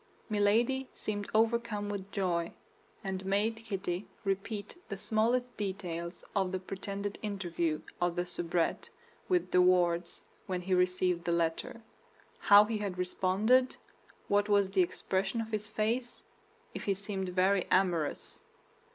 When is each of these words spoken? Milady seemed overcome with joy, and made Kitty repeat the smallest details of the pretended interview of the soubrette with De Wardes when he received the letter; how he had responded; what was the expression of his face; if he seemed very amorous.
Milady 0.31 0.89
seemed 0.95 1.29
overcome 1.31 1.87
with 1.87 2.11
joy, 2.11 2.53
and 3.03 3.23
made 3.23 3.57
Kitty 3.57 4.07
repeat 4.23 4.75
the 4.89 4.97
smallest 4.97 5.55
details 5.57 6.23
of 6.35 6.51
the 6.51 6.57
pretended 6.57 7.19
interview 7.21 7.81
of 8.01 8.15
the 8.15 8.25
soubrette 8.25 8.89
with 9.29 9.51
De 9.51 9.61
Wardes 9.61 10.23
when 10.47 10.63
he 10.63 10.73
received 10.73 11.23
the 11.23 11.31
letter; 11.31 11.83
how 12.39 12.63
he 12.65 12.79
had 12.79 12.97
responded; 12.97 13.75
what 14.27 14.49
was 14.49 14.71
the 14.71 14.81
expression 14.81 15.39
of 15.39 15.51
his 15.51 15.67
face; 15.67 16.23
if 16.73 16.85
he 16.85 16.95
seemed 16.95 17.29
very 17.29 17.67
amorous. 17.69 18.41